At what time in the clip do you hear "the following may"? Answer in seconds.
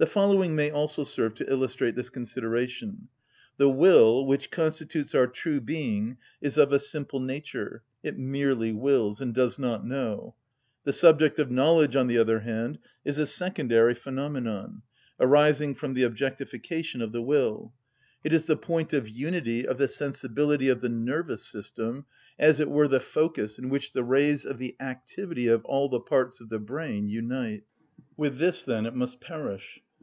0.00-0.68